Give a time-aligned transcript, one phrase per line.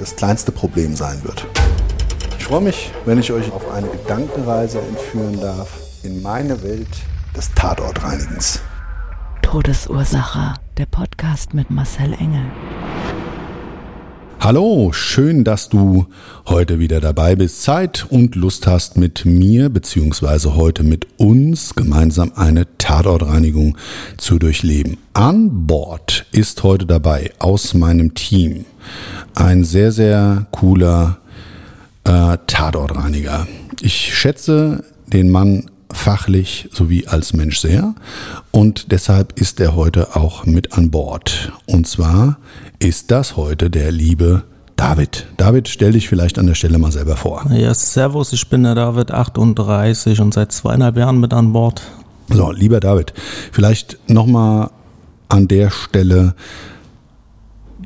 [0.00, 1.46] das kleinste Problem sein wird.
[2.38, 5.68] Ich freue mich, wenn ich euch auf eine Gedankenreise entführen darf
[6.02, 6.88] in meine Welt
[7.36, 8.60] des Tatortreinigens.
[9.42, 10.54] Todesursache.
[10.78, 12.46] Der Podcast mit Marcel Engel.
[14.42, 16.06] Hallo, schön, dass du
[16.48, 22.32] heute wieder dabei bist, Zeit und Lust hast, mit mir beziehungsweise heute mit uns gemeinsam
[22.36, 23.76] eine Tatortreinigung
[24.16, 24.96] zu durchleben.
[25.12, 28.64] An Bord ist heute dabei aus meinem Team
[29.34, 31.18] ein sehr, sehr cooler
[32.04, 33.46] äh, Tatortreiniger.
[33.82, 37.94] Ich schätze den Mann fachlich sowie als Mensch sehr
[38.50, 41.52] und deshalb ist er heute auch mit an Bord.
[41.66, 42.38] Und zwar
[42.78, 44.44] ist das heute der liebe
[44.76, 45.26] David.
[45.36, 47.44] David, stell dich vielleicht an der Stelle mal selber vor.
[47.50, 51.82] Ja, servus, ich bin der David, 38 und seit zweieinhalb Jahren mit an Bord.
[52.28, 53.12] So, lieber David,
[53.52, 54.70] vielleicht nochmal
[55.28, 56.34] an der Stelle,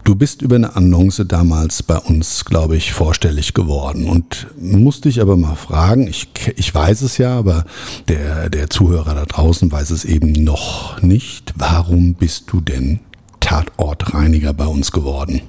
[0.05, 5.23] Du bist über eine Annonce damals bei uns, glaube ich, vorstellig geworden und musste dich
[5.23, 7.65] aber mal fragen, ich, ich weiß es ja, aber
[8.09, 11.55] der, der Zuhörer da draußen weiß es eben noch nicht.
[11.57, 13.01] Warum bist du denn
[13.41, 15.41] Tatortreiniger bei uns geworden?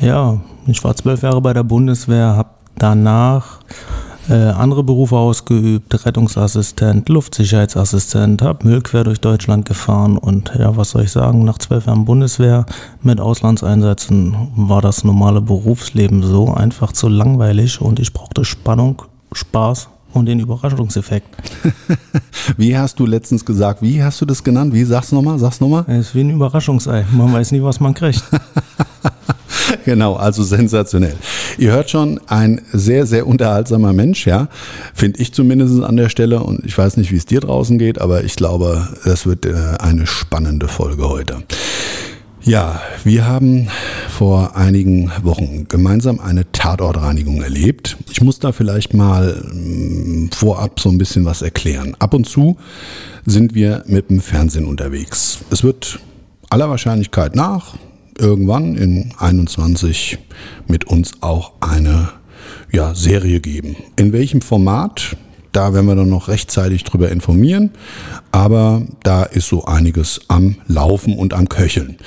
[0.00, 2.48] Ja, ich war zwölf Jahre bei der Bundeswehr, habe
[2.78, 3.60] danach
[4.28, 10.90] äh, andere Berufe ausgeübt, Rettungsassistent, Luftsicherheitsassistent, habe Müll quer durch Deutschland gefahren und ja, was
[10.90, 12.66] soll ich sagen, nach zwölf Jahren Bundeswehr
[13.02, 19.02] mit Auslandseinsätzen war das normale Berufsleben so einfach zu langweilig und ich brauchte Spannung,
[19.32, 21.28] Spaß und den Überraschungseffekt.
[22.56, 24.74] wie hast du letztens gesagt, wie hast du das genannt?
[24.74, 25.38] Wie sagst du nochmal?
[25.38, 25.84] Sag's nochmal?
[25.88, 27.04] Es ist wie ein Überraschungsei.
[27.12, 28.22] Man weiß nie, was man kriegt.
[29.84, 31.16] genau, also sensationell.
[31.58, 34.48] Ihr hört schon, ein sehr, sehr unterhaltsamer Mensch, ja.
[34.94, 36.42] Finde ich zumindest an der Stelle.
[36.42, 39.54] Und ich weiß nicht, wie es dir draußen geht, aber ich glaube, das wird äh,
[39.78, 41.42] eine spannende Folge heute.
[42.44, 43.68] Ja, wir haben
[44.08, 47.96] vor einigen Wochen gemeinsam eine Tatortreinigung erlebt.
[48.10, 51.94] Ich muss da vielleicht mal mm, vorab so ein bisschen was erklären.
[52.00, 52.56] Ab und zu
[53.24, 55.38] sind wir mit dem Fernsehen unterwegs.
[55.50, 56.00] Es wird
[56.50, 57.74] aller Wahrscheinlichkeit nach
[58.18, 60.18] irgendwann in 21
[60.66, 62.08] mit uns auch eine
[62.72, 63.76] ja, Serie geben.
[63.94, 65.16] In welchem Format?
[65.52, 67.70] Da werden wir dann noch rechtzeitig drüber informieren.
[68.32, 71.98] Aber da ist so einiges am Laufen und am Köcheln.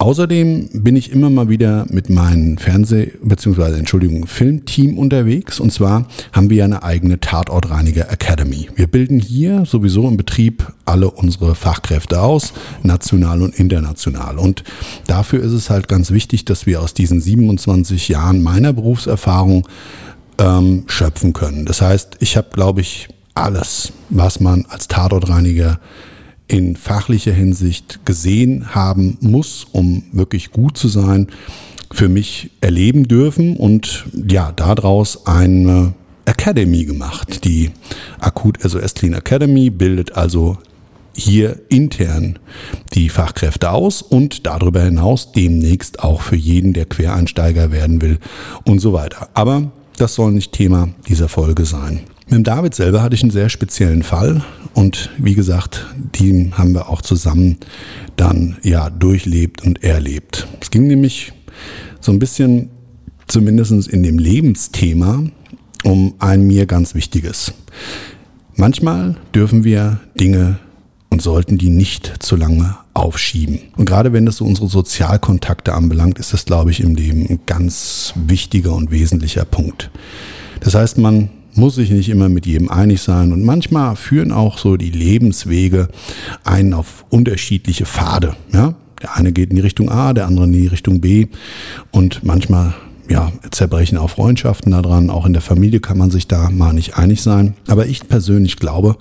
[0.00, 3.76] Außerdem bin ich immer mal wieder mit meinem Fernseh- bzw.
[3.76, 5.58] Entschuldigung, Filmteam unterwegs.
[5.58, 8.68] Und zwar haben wir eine eigene Tatortreiniger Academy.
[8.76, 12.52] Wir bilden hier sowieso im Betrieb alle unsere Fachkräfte aus,
[12.84, 14.38] national und international.
[14.38, 14.62] Und
[15.08, 19.66] dafür ist es halt ganz wichtig, dass wir aus diesen 27 Jahren meiner Berufserfahrung
[20.38, 21.64] ähm, schöpfen können.
[21.66, 25.80] Das heißt, ich habe, glaube ich, alles, was man als Tatortreiniger
[26.48, 31.28] in fachlicher Hinsicht gesehen haben muss, um wirklich gut zu sein,
[31.90, 35.94] für mich erleben dürfen und ja, daraus eine
[36.24, 37.44] Academy gemacht.
[37.44, 37.70] Die
[38.18, 40.58] Akut SOS Clean Academy bildet also
[41.14, 42.38] hier intern
[42.94, 48.18] die Fachkräfte aus und darüber hinaus demnächst auch für jeden, der Quereinsteiger werden will
[48.64, 49.28] und so weiter.
[49.34, 52.00] Aber das soll nicht Thema dieser Folge sein.
[52.26, 54.44] Mit dem David selber hatte ich einen sehr speziellen Fall
[54.74, 57.58] und wie gesagt, die haben wir auch zusammen
[58.16, 60.46] dann ja durchlebt und erlebt.
[60.60, 61.32] Es ging nämlich
[62.00, 62.70] so ein bisschen,
[63.26, 65.24] zumindest in dem Lebensthema,
[65.84, 67.54] um ein mir ganz wichtiges.
[68.56, 70.58] Manchmal dürfen wir Dinge
[71.10, 73.60] und sollten die nicht zu lange aufschieben.
[73.76, 77.40] Und gerade wenn es so unsere Sozialkontakte anbelangt, ist das, glaube ich, im Leben ein
[77.46, 79.90] ganz wichtiger und wesentlicher Punkt.
[80.60, 84.58] Das heißt, man muss sich nicht immer mit jedem einig sein und manchmal führen auch
[84.58, 85.88] so die Lebenswege
[86.44, 88.36] einen auf unterschiedliche Pfade.
[88.52, 88.74] Ja?
[89.02, 91.26] Der eine geht in die Richtung A, der andere in die Richtung B
[91.90, 92.74] und manchmal
[93.08, 95.10] ja, zerbrechen auch Freundschaften daran.
[95.10, 97.54] Auch in der Familie kann man sich da mal nicht einig sein.
[97.66, 98.96] Aber ich persönlich glaube,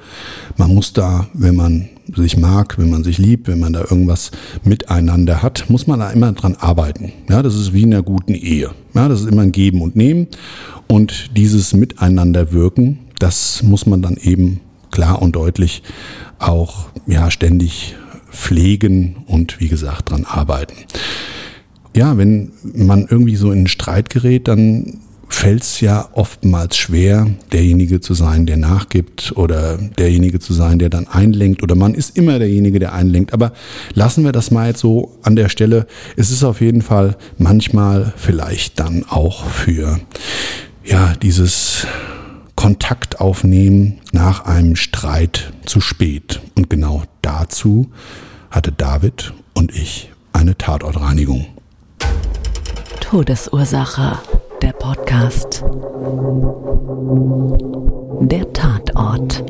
[0.56, 4.32] man muss da, wenn man sich mag, wenn man sich liebt, wenn man da irgendwas
[4.64, 7.12] miteinander hat, muss man da immer dran arbeiten.
[7.30, 8.72] Ja, das ist wie in einer guten Ehe.
[8.94, 10.28] Ja, das ist immer ein Geben und Nehmen.
[10.88, 14.62] Und dieses Miteinander wirken, das muss man dann eben
[14.92, 15.84] klar und deutlich
[16.40, 17.96] auch ja ständig
[18.32, 20.76] pflegen und wie gesagt dran arbeiten.
[21.96, 27.28] Ja, wenn man irgendwie so in einen Streit gerät, dann fällt es ja oftmals schwer,
[27.52, 32.18] derjenige zu sein, der nachgibt oder derjenige zu sein, der dann einlenkt oder man ist
[32.18, 33.34] immer derjenige, der einlenkt.
[33.34, 33.52] Aber
[33.94, 35.88] lassen wir das mal jetzt so an der Stelle.
[36.16, 40.00] Es ist auf jeden Fall manchmal vielleicht dann auch für
[40.84, 41.86] ja, dieses
[42.56, 46.42] Kontakt aufnehmen nach einem Streit zu spät.
[46.56, 47.92] Und genau dazu
[48.50, 51.46] hatte David und ich eine Tatortreinigung.
[53.00, 54.20] Todesursache,
[54.62, 55.64] der Podcast.
[58.22, 59.44] Der Tatort.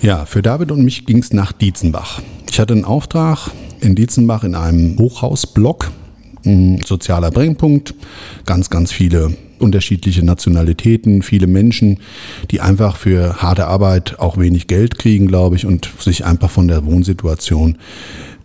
[0.00, 2.22] Ja, für David und mich ging es nach Dietzenbach.
[2.50, 3.50] Ich hatte einen Auftrag
[3.80, 5.90] in Dietzenbach in einem Hochhausblock,
[6.44, 7.94] ein sozialer Brennpunkt,
[8.46, 12.00] ganz, ganz viele unterschiedliche Nationalitäten, viele Menschen,
[12.50, 16.68] die einfach für harte Arbeit auch wenig Geld kriegen, glaube ich, und sich einfach von
[16.68, 17.78] der Wohnsituation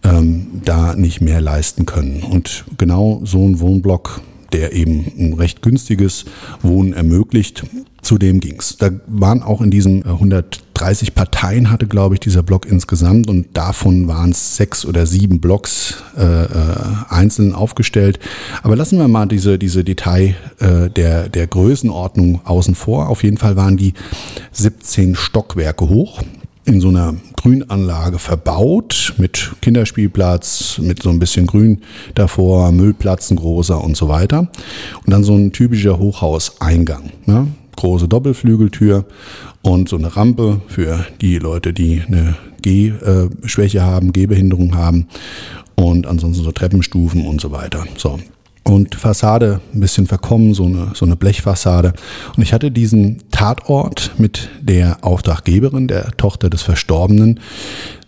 [0.08, 2.24] ähm, da nicht mehr leisten können.
[2.24, 4.22] Und genau so ein Wohnblock,
[4.54, 6.26] der eben ein recht günstiges
[6.62, 7.64] Wohnen ermöglicht,
[8.02, 8.78] zu dem ging's.
[8.78, 14.08] Da waren auch in diesen 130 Parteien hatte, glaube ich, dieser Block insgesamt und davon
[14.08, 16.48] waren es sechs oder sieben Blocks äh, äh,
[17.10, 18.20] einzeln aufgestellt.
[18.64, 23.10] Aber lassen wir mal diese, diese Detail äh, der, der Größenordnung außen vor.
[23.10, 23.94] Auf jeden Fall waren die
[24.54, 26.22] 17 Stockwerke hoch
[26.68, 31.82] in so einer Grünanlage verbaut mit Kinderspielplatz, mit so ein bisschen Grün
[32.14, 34.50] davor, Müllplatz ein großer und so weiter.
[35.06, 37.12] Und dann so ein typischer Hochhauseingang.
[37.26, 37.48] Ne?
[37.78, 39.06] Große Doppelflügeltür
[39.62, 45.08] und so eine Rampe für die Leute, die eine Gehschwäche haben, Gehbehinderung haben
[45.76, 47.86] und ansonsten so Treppenstufen und so weiter.
[47.96, 48.20] So,
[48.68, 51.94] und Fassade ein bisschen verkommen, so eine, so eine Blechfassade.
[52.36, 57.40] Und ich hatte diesen Tatort mit der Auftraggeberin, der Tochter des Verstorbenen,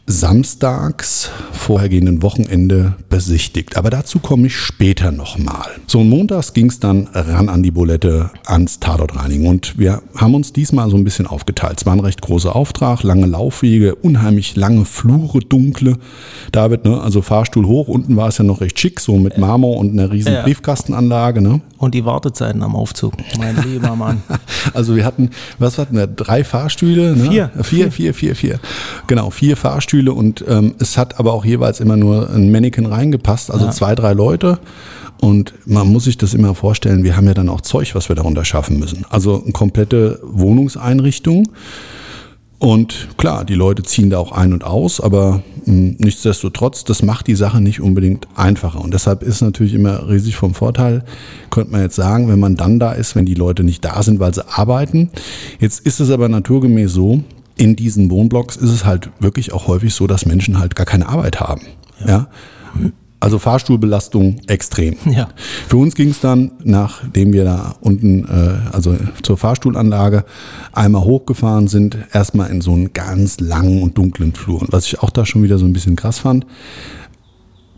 [0.10, 3.78] samstags vorhergehenden Wochenende besichtigt.
[3.78, 5.68] Aber dazu komme ich später nochmal.
[5.86, 9.46] So, und montags ging es dann ran an die Bulette ans Tatortreinigen.
[9.46, 11.80] Und wir haben uns diesmal so ein bisschen aufgeteilt.
[11.80, 15.98] Es war ein recht großer Auftrag, lange Laufwege, unheimlich lange Flure, dunkle.
[16.52, 19.78] David, ne, also Fahrstuhl hoch, unten war es ja noch recht schick, so mit Marmor
[19.78, 20.42] und einer riesen Ja.
[20.42, 21.40] Briefkastenanlage.
[21.42, 21.62] Ne?
[21.78, 24.24] Und die Wartezeiten am Aufzug, mein lieber Mann.
[24.74, 27.16] Also wir hatten, was hatten wir, drei Fahrstühle?
[27.16, 27.30] Ne?
[27.30, 27.52] Vier.
[27.64, 28.60] Vier, vier, vier, vier.
[29.08, 33.52] Genau, vier Fahrstühle und ähm, es hat aber auch jeweils immer nur ein Mannequin reingepasst,
[33.52, 33.72] also Ja.
[33.72, 34.60] zwei, drei Leute.
[35.20, 38.16] Und man muss sich das immer vorstellen, wir haben ja dann auch Zeug, was wir
[38.16, 39.06] darunter schaffen müssen.
[39.10, 41.50] Also eine komplette Wohnungseinrichtung.
[42.58, 47.28] Und klar, die Leute ziehen da auch ein und aus, aber mh, nichtsdestotrotz, das macht
[47.28, 48.82] die Sache nicht unbedingt einfacher.
[48.82, 51.06] Und deshalb ist natürlich immer riesig vom Vorteil,
[51.52, 54.20] könnte man jetzt sagen, wenn man dann da ist, wenn die Leute nicht da sind,
[54.20, 55.10] weil sie arbeiten.
[55.62, 57.24] Jetzt ist es aber naturgemäß so,
[57.60, 61.10] in diesen Wohnblocks ist es halt wirklich auch häufig so, dass Menschen halt gar keine
[61.10, 61.62] Arbeit haben.
[62.06, 62.28] Ja.
[63.20, 64.96] Also Fahrstuhlbelastung extrem.
[65.06, 65.28] Ja.
[65.68, 70.24] Für uns ging es dann, nachdem wir da unten, äh, also zur Fahrstuhlanlage,
[70.72, 74.62] einmal hochgefahren sind, erstmal in so einen ganz langen und dunklen Flur.
[74.62, 76.46] Und was ich auch da schon wieder so ein bisschen krass fand,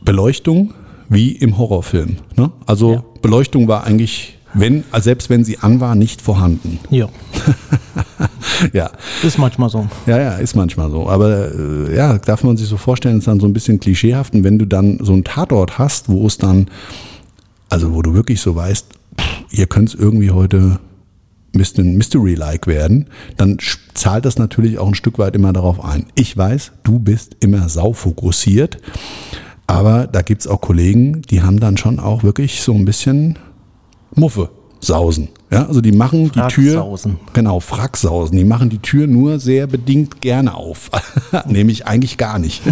[0.05, 0.75] Beleuchtung
[1.10, 2.17] wie im Horrorfilm.
[2.38, 2.51] Ne?
[2.67, 3.03] Also Ja.
[3.24, 6.79] Beleuchtung war eigentlich, wenn, also selbst wenn sie an war, nicht vorhanden.
[6.91, 7.10] Ja,
[8.74, 8.92] Ja.
[9.24, 9.88] ist manchmal so.
[10.06, 11.10] Ja, ja, ist manchmal so.
[11.10, 14.34] Aber äh, ja, darf man sich so vorstellen, ist dann so ein bisschen klischeehaft.
[14.34, 16.70] Und wenn du dann so einen Tatort hast, wo es dann,
[17.70, 18.88] also wo du wirklich so weißt,
[19.20, 20.80] pff, ihr könnt es irgendwie heute
[21.54, 23.58] ein Mystery-like werden, dann
[23.94, 26.06] zahlt das natürlich auch ein Stück weit immer darauf ein.
[26.16, 28.78] Ich weiß, du bist immer saufokussiert,
[29.68, 33.38] aber da gibt's auch Kollegen, die haben dann schon auch wirklich so ein bisschen
[34.16, 34.50] Muffe.
[34.81, 35.29] Sausen.
[35.51, 36.73] Ja, also die machen die Tür.
[36.73, 37.19] Fracksausen.
[37.33, 38.38] Genau, Fracksausen.
[38.38, 40.89] Die machen die Tür nur sehr bedingt gerne auf.
[41.47, 42.61] Nämlich eigentlich gar nicht.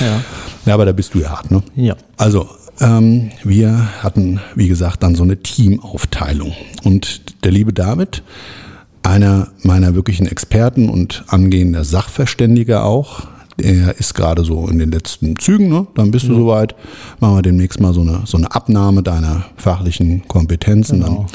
[0.00, 0.20] Ja.
[0.66, 1.62] ja, aber da bist du ja hart, ne?
[1.76, 1.96] Ja.
[2.16, 2.48] Also,
[2.80, 6.52] ähm, wir hatten, wie gesagt, dann so eine Teamaufteilung.
[6.82, 8.22] Und der liebe David,
[9.02, 15.38] einer meiner wirklichen Experten und angehender Sachverständiger auch, der ist gerade so in den letzten
[15.38, 15.86] Zügen, ne?
[15.94, 16.74] Dann bist du soweit.
[17.20, 21.00] Machen wir demnächst mal so eine, so eine Abnahme deiner fachlichen Kompetenzen.
[21.00, 21.26] Dann Genau.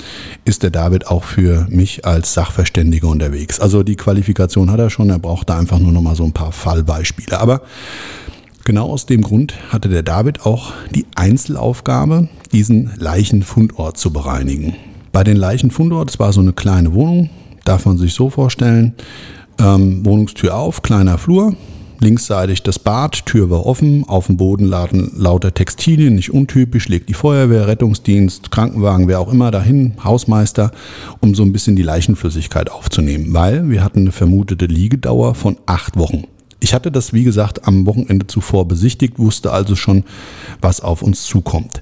[0.46, 3.60] ist der David auch für mich als Sachverständiger unterwegs.
[3.60, 6.34] Also die Qualifikation hat er schon, er braucht da einfach nur noch mal so ein
[6.34, 7.40] paar Fallbeispiele.
[7.40, 7.62] Aber
[8.66, 14.76] genau aus dem Grund hatte der David auch die Einzelaufgabe, diesen Leichenfundort zu bereinigen.
[15.12, 17.30] Bei den Leichenfundort, es war so eine kleine Wohnung,
[17.66, 18.94] darf man sich so vorstellen,
[19.60, 21.56] ähm, Wohnungstür auf, kleiner Flur,
[22.00, 27.10] linksseitig das Bad, Tür war offen, auf dem Boden laden lauter Textilien, nicht untypisch, legt
[27.10, 30.72] die Feuerwehr, Rettungsdienst, Krankenwagen, wer auch immer dahin, Hausmeister,
[31.20, 35.98] um so ein bisschen die Leichenflüssigkeit aufzunehmen, weil wir hatten eine vermutete Liegedauer von acht
[35.98, 36.26] Wochen.
[36.62, 40.04] Ich hatte das, wie gesagt, am Wochenende zuvor besichtigt, wusste also schon,
[40.62, 41.82] was auf uns zukommt.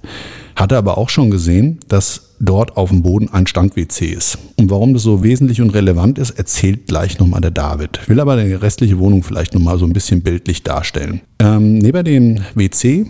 [0.55, 4.37] Hatte aber auch schon gesehen, dass dort auf dem Boden ein Stand-WC ist.
[4.57, 8.07] Und warum das so wesentlich und relevant ist, erzählt gleich nochmal der David.
[8.07, 11.21] Will aber die restliche Wohnung vielleicht nochmal so ein bisschen bildlich darstellen.
[11.39, 13.05] Ähm, neben dem WC,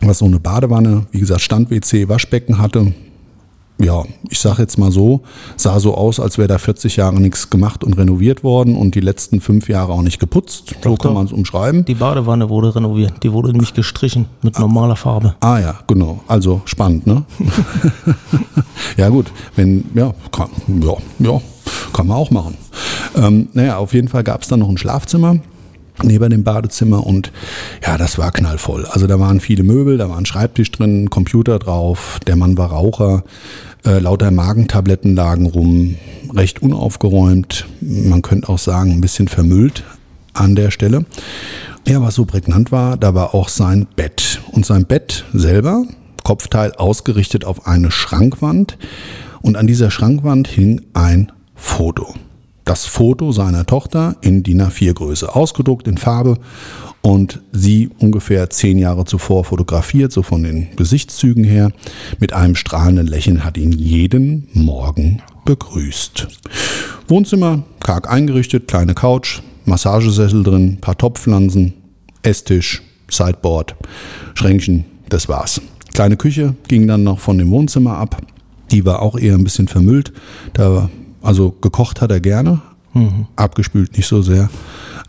[0.00, 2.92] was so eine Badewanne, wie gesagt, Stand-WC, Waschbecken hatte,
[3.80, 5.20] ja, ich sage jetzt mal so,
[5.56, 9.00] sah so aus, als wäre da 40 Jahre nichts gemacht und renoviert worden und die
[9.00, 10.74] letzten fünf Jahre auch nicht geputzt.
[10.82, 11.14] So Doch, kann doch.
[11.14, 11.84] man es umschreiben.
[11.84, 13.22] Die Badewanne wurde renoviert.
[13.22, 15.36] Die wurde nämlich gestrichen mit normaler Farbe.
[15.40, 16.20] Ah ja, genau.
[16.26, 17.24] Also spannend, ne?
[18.96, 20.50] ja gut, wenn, ja, kann,
[20.82, 21.40] ja, ja,
[21.92, 22.56] kann man auch machen.
[23.16, 25.36] Ähm, naja, auf jeden Fall gab es dann noch ein Schlafzimmer
[26.02, 27.32] neben dem Badezimmer und
[27.84, 28.86] ja, das war knallvoll.
[28.86, 32.70] Also da waren viele Möbel, da war ein Schreibtisch drin, Computer drauf, der Mann war
[32.70, 33.24] Raucher,
[33.84, 35.96] äh, lauter Magentabletten lagen rum,
[36.34, 39.84] recht unaufgeräumt, man könnte auch sagen ein bisschen vermüllt
[40.34, 41.04] an der Stelle.
[41.86, 44.40] Ja, was so prägnant war, da war auch sein Bett.
[44.52, 45.84] Und sein Bett selber,
[46.22, 48.76] Kopfteil ausgerichtet auf eine Schrankwand.
[49.40, 52.14] Und an dieser Schrankwand hing ein Foto.
[52.68, 56.36] Das Foto seiner Tochter in DIN A4-Größe, ausgedruckt in Farbe
[57.00, 61.72] und sie ungefähr zehn Jahre zuvor fotografiert, so von den Gesichtszügen her,
[62.20, 66.28] mit einem strahlenden Lächeln hat ihn jeden Morgen begrüßt.
[67.08, 71.72] Wohnzimmer, karg eingerichtet, kleine Couch, Massagesessel drin, paar Topfpflanzen,
[72.20, 73.76] Esstisch, Sideboard,
[74.34, 75.62] Schränkchen, das war's.
[75.94, 78.20] Kleine Küche ging dann noch von dem Wohnzimmer ab.
[78.70, 80.12] Die war auch eher ein bisschen vermüllt.
[80.52, 80.90] Da,
[81.28, 82.62] also gekocht hat er gerne,
[83.36, 84.48] abgespült nicht so sehr.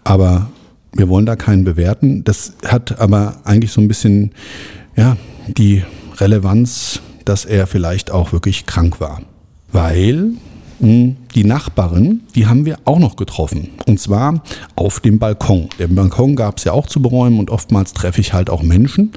[0.04, 0.50] Aber
[0.92, 2.26] wir wollen da keinen bewerten.
[2.26, 4.32] Das hat aber eigentlich so ein bisschen
[4.98, 5.16] ja,
[5.48, 5.82] die
[6.18, 9.22] Relevanz, dass er vielleicht auch wirklich krank war.
[9.72, 10.34] Weil
[10.82, 13.70] mh, die Nachbarin, die haben wir auch noch getroffen.
[13.88, 14.44] Und zwar
[14.76, 15.70] auf dem Balkon.
[15.80, 19.14] Den Balkon gab es ja auch zu beräumen und oftmals treffe ich halt auch Menschen.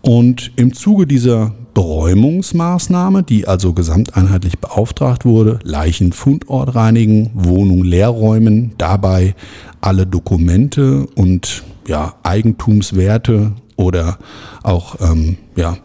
[0.00, 9.34] Und im Zuge dieser Beräumungsmaßnahme, die also gesamteinheitlich beauftragt wurde, Leichenfundort reinigen, Wohnung leerräumen, dabei
[9.80, 14.18] alle Dokumente und ja, Eigentumswerte oder
[14.62, 15.78] auch ähm, ja,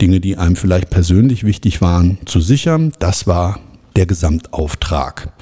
[0.00, 2.92] Dinge, die einem vielleicht persönlich wichtig waren, zu sichern.
[2.98, 3.58] Das war
[3.96, 5.32] der Gesamtauftrag.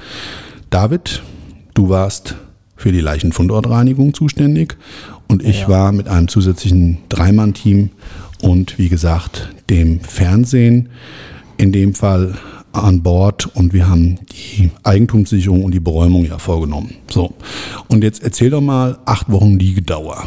[0.71, 1.23] David,
[1.75, 2.35] du warst
[2.77, 4.77] für die Leichenfundortreinigung zuständig
[5.29, 5.69] und ich Ja.
[5.69, 7.91] war mit einem zusätzlichen Dreimann-Team
[8.43, 10.91] und wie gesagt dem Fernsehen
[11.57, 12.35] in dem Fall
[12.73, 16.95] an Bord und wir haben die Eigentumssicherung und die Beräumung ja vorgenommen.
[17.09, 17.35] So,
[17.89, 20.25] und jetzt erzähl doch mal, acht Wochen Liegedauer.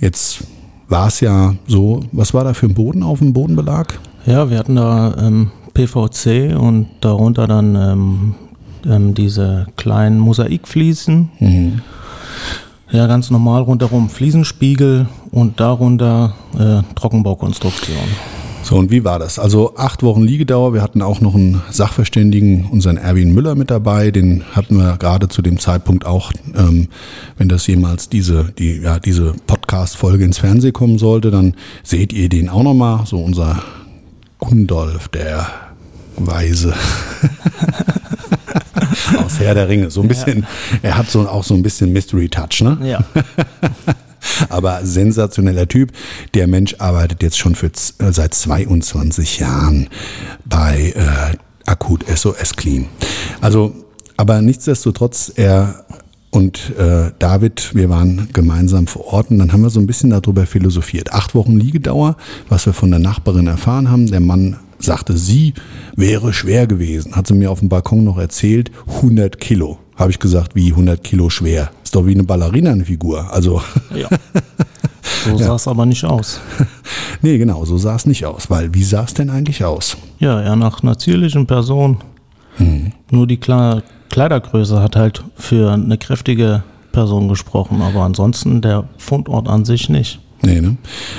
[0.00, 0.44] Jetzt
[0.88, 3.98] war es ja so, was war da für ein Boden auf dem Bodenbelag?
[4.26, 8.34] Ja, wir hatten da ähm, PVC und darunter dann ähm,
[8.86, 11.30] ähm, diese kleinen Mosaikfliesen.
[11.38, 11.80] Mhm.
[12.90, 17.98] Ja, ganz normal rundherum Fliesenspiegel und darunter äh, Trockenbaukonstruktion.
[18.62, 19.38] So, und wie war das?
[19.38, 20.72] Also acht Wochen Liegedauer.
[20.72, 24.10] Wir hatten auch noch einen Sachverständigen, unseren Erwin Müller mit dabei.
[24.10, 26.88] Den hatten wir gerade zu dem Zeitpunkt auch, ähm,
[27.36, 32.28] wenn das jemals diese, die, ja, diese Podcast-Folge ins Fernsehen kommen sollte, dann seht ihr
[32.28, 33.06] den auch nochmal.
[33.06, 33.62] So unser
[34.38, 35.46] Gundolf, der
[36.16, 36.74] Weise.
[39.24, 39.90] Aus Herr der Ringe.
[39.90, 40.46] So ein bisschen,
[40.82, 42.78] er hat so auch so ein bisschen Mystery Touch, ne?
[42.82, 43.04] Ja,
[44.48, 45.92] Aber sensationeller Typ.
[46.34, 49.88] Der Mensch arbeitet jetzt schon für, äh, seit 22 Jahren
[50.44, 51.36] bei äh,
[51.70, 52.86] Akut SOS Clean.
[53.40, 53.74] Also,
[54.16, 55.84] aber nichtsdestotrotz, er
[56.30, 60.10] und äh, David, wir waren gemeinsam vor Ort und dann haben wir so ein bisschen
[60.10, 61.12] darüber philosophiert.
[61.12, 62.16] Acht Wochen Liegedauer,
[62.48, 64.10] was wir von der Nachbarin erfahren haben.
[64.10, 65.54] Der Mann sagte, sie
[65.96, 67.16] wäre schwer gewesen.
[67.16, 69.78] Hat sie mir auf dem Balkon noch erzählt, 100 Kilo.
[69.96, 71.70] Habe ich gesagt, wie 100 Kilo schwer.
[71.82, 73.32] Ist doch wie eine Ballerina eine Figur.
[73.32, 73.60] Also
[73.94, 74.08] ja.
[75.24, 76.40] So sah es aber nicht aus.
[77.20, 78.48] Nee, genau, so sah es nicht aus.
[78.48, 79.96] Weil, wie sah es denn eigentlich aus?
[80.20, 81.98] Ja, eher nach einer zierlichen Person.
[83.10, 89.48] Nur die Kle Kleidergröße hat halt für eine kräftige Person gesprochen, aber ansonsten der Fundort
[89.48, 90.18] an sich nicht.
[90.42, 90.76] Nee, ne?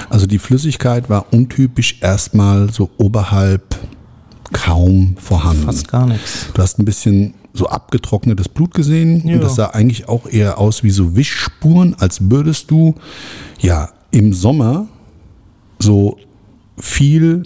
[0.10, 3.78] Also die Flüssigkeit war untypisch erstmal so oberhalb
[4.54, 5.64] kaum vorhanden.
[5.64, 6.48] Fast gar nichts.
[6.54, 9.36] Du hast ein bisschen so abgetrocknetes Blut gesehen Ja.
[9.36, 12.96] und das sah eigentlich auch eher aus wie so Wischspuren, als würdest du
[13.60, 14.88] ja im Sommer
[15.80, 16.18] so
[16.78, 17.44] viel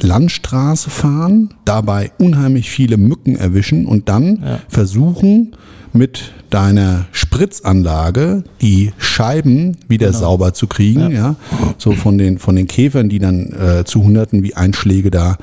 [0.00, 4.58] Landstraße fahren, dabei unheimlich viele Mücken erwischen und dann Ja.
[4.68, 5.52] versuchen
[5.92, 11.36] mit deiner Spritzanlage die Scheiben wieder sauber zu kriegen, ja.
[11.78, 15.36] So von den, von den Käfern, die dann äh, zu Hunderten wie Einschläge da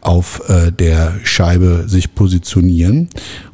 [0.00, 3.08] auf äh, der Scheibe sich positionieren.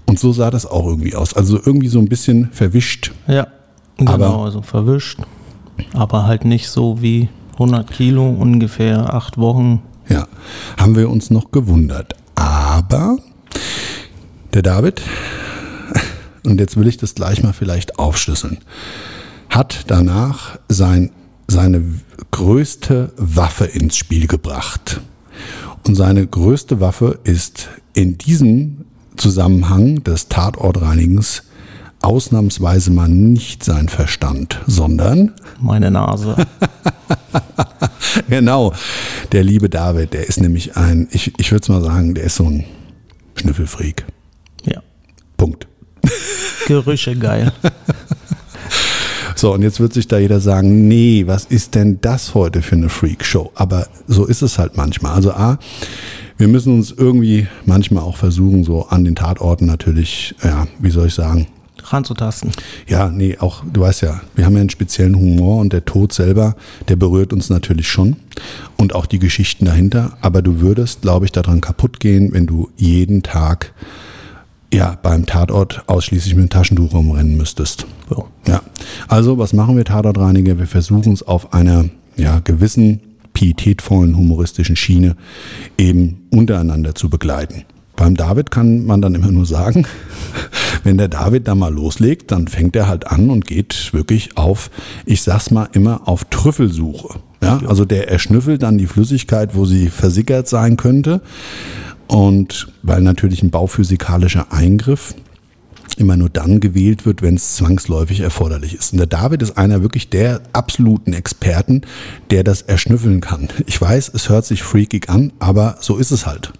[0.04, 1.32] Und so sah das auch irgendwie aus.
[1.34, 3.12] Also irgendwie so ein bisschen verwischt.
[3.26, 3.46] Ja,
[3.96, 5.20] genau, Aber- also verwischt.
[5.94, 9.80] Aber halt nicht so wie 100 Kilo, ungefähr acht Wochen.
[10.12, 10.28] Ja,
[10.76, 12.16] haben wir uns noch gewundert.
[12.34, 13.16] Aber
[14.52, 15.00] der David,
[16.44, 18.58] und jetzt will ich das gleich mal vielleicht aufschlüsseln,
[19.48, 21.12] hat danach sein,
[21.48, 21.82] seine
[22.30, 25.00] größte Waffe ins Spiel gebracht.
[25.86, 28.84] Und seine größte Waffe ist in diesem
[29.16, 31.44] Zusammenhang des Tatortreinigens
[32.02, 36.36] ausnahmsweise mal nicht sein Verstand, sondern Meine Nase.
[38.28, 38.74] Genau,
[39.32, 42.36] der liebe David, der ist nämlich ein, ich, ich würde es mal sagen, der ist
[42.36, 42.64] so ein
[43.36, 44.04] Schnüffelfreak.
[44.64, 44.82] ja.
[45.38, 45.66] Punkt.
[46.66, 47.52] Gerüche geil.
[49.34, 52.76] So, und jetzt wird sich da jeder sagen, nee, was ist denn das heute für
[52.76, 53.50] eine Freakshow?
[53.56, 55.14] Aber so ist es halt manchmal.
[55.14, 55.58] Also A,
[56.38, 61.08] wir müssen uns irgendwie manchmal auch versuchen, so an den Tatorten natürlich, ja, wie soll
[61.08, 61.48] ich sagen,
[61.92, 62.50] Ranzutasten.
[62.88, 66.12] Ja, nee, auch, du weißt ja, wir haben ja einen speziellen Humor und der Tod
[66.12, 66.56] selber,
[66.88, 68.16] der berührt uns natürlich schon.
[68.76, 70.16] Und auch die Geschichten dahinter.
[70.20, 73.72] Aber du würdest, glaube ich, daran kaputt gehen, wenn du jeden Tag
[74.72, 77.86] ja, beim Tatort ausschließlich mit dem Taschentuch rumrennen müsstest.
[78.08, 78.28] So.
[78.46, 78.62] Ja.
[79.06, 80.58] Also, was machen wir Tatortreiniger?
[80.58, 81.84] Wir versuchen es auf einer
[82.16, 83.00] ja, gewissen
[83.34, 85.16] pietätvollen humoristischen Schiene
[85.78, 87.64] eben untereinander zu begleiten.
[87.96, 89.86] Beim David kann man dann immer nur sagen,
[90.84, 94.70] wenn der David da mal loslegt, dann fängt er halt an und geht wirklich auf,
[95.04, 97.20] ich sag's mal immer, auf Trüffelsuche.
[97.42, 101.20] Ja, also der erschnüffelt dann die Flüssigkeit, wo sie versickert sein könnte.
[102.06, 105.14] Und weil natürlich ein bauphysikalischer Eingriff
[105.96, 108.92] immer nur dann gewählt wird, wenn es zwangsläufig erforderlich ist.
[108.92, 111.82] Und der David ist einer wirklich der absoluten Experten,
[112.30, 113.48] der das erschnüffeln kann.
[113.66, 116.52] Ich weiß, es hört sich freakig an, aber so ist es halt.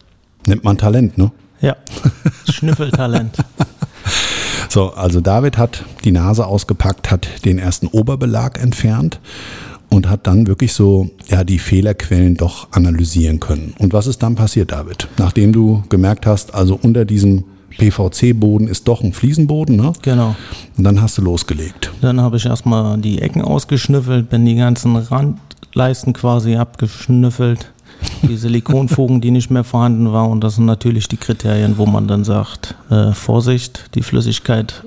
[0.46, 1.30] Nennt man Talent, ne?
[1.60, 1.76] Ja.
[2.50, 3.36] Schnüffeltalent.
[4.68, 9.20] So, also David hat die Nase ausgepackt, hat den ersten Oberbelag entfernt
[9.90, 13.74] und hat dann wirklich so ja die Fehlerquellen doch analysieren können.
[13.78, 15.08] Und was ist dann passiert, David?
[15.18, 17.44] Nachdem du gemerkt hast, also unter diesem
[17.76, 19.92] PVC-Boden ist doch ein Fliesenboden, ne?
[20.02, 20.34] Genau.
[20.76, 21.92] Und dann hast du losgelegt.
[22.00, 27.72] Dann habe ich erstmal die Ecken ausgeschnüffelt, bin die ganzen Randleisten quasi abgeschnüffelt.
[28.22, 30.30] Die Silikonfugen, die nicht mehr vorhanden waren.
[30.30, 34.82] Und das sind natürlich die Kriterien, wo man dann sagt, äh, Vorsicht, die Flüssigkeit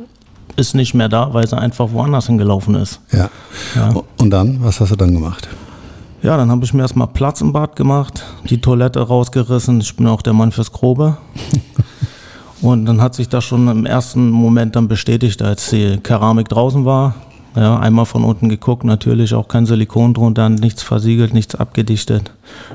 [0.55, 3.01] ist nicht mehr da, weil sie einfach woanders hingelaufen ist.
[3.11, 3.29] Ja.
[3.75, 3.93] Ja.
[4.17, 5.49] Und dann, was hast du dann gemacht?
[6.21, 9.79] Ja, dann habe ich mir erstmal Platz im Bad gemacht, die Toilette rausgerissen.
[9.81, 11.17] Ich bin auch der Mann fürs Grobe.
[12.61, 16.83] Und dann hat sich das schon im ersten Moment dann bestätigt, als die Keramik draußen
[16.85, 17.13] war.
[17.55, 22.31] Ja, einmal von unten geguckt, natürlich auch kein Silikon drunter, nichts versiegelt, nichts abgedichtet.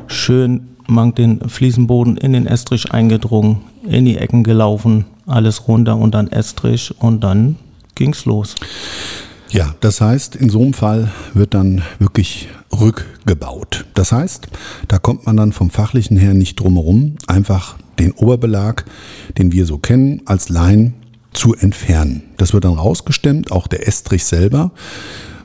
[0.07, 6.15] Schön mank den Fliesenboden in den Estrich eingedrungen, in die Ecken gelaufen, alles runter und
[6.15, 7.57] dann Estrich und dann
[7.95, 8.55] ging's los.
[9.51, 13.85] Ja, das heißt, in so einem Fall wird dann wirklich rückgebaut.
[13.95, 14.49] Das heißt,
[14.89, 18.85] da kommt man dann vom fachlichen her nicht drum herum, einfach den Oberbelag,
[19.39, 20.95] den wir so kennen, als Laien
[21.33, 22.23] zu entfernen.
[22.37, 24.73] Das wird dann rausgestemmt, auch der Estrich selber.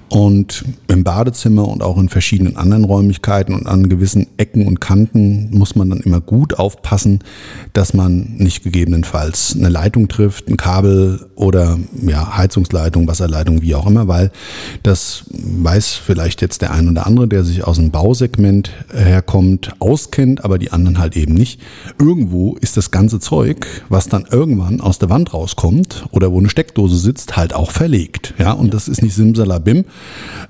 [0.10, 5.50] Und im Badezimmer und auch in verschiedenen anderen Räumlichkeiten und an gewissen Ecken und Kanten
[5.52, 7.20] muss man dann immer gut aufpassen,
[7.74, 13.88] dass man nicht gegebenenfalls eine Leitung trifft, ein Kabel oder ja, Heizungsleitung, Wasserleitung, wie auch
[13.88, 14.32] immer, weil
[14.84, 20.46] das weiß vielleicht jetzt der ein oder andere, der sich aus dem Bausegment herkommt, auskennt,
[20.46, 21.60] aber die anderen halt eben nicht.
[22.00, 26.50] Irgendwo ist das ganze Zeug, was dann irgendwann aus der Wand rauskommt oder wo eine
[26.50, 28.36] Steckdose sitzt, halt auch verlegt.
[28.38, 29.86] Ja, und das ist nicht Simsalabim.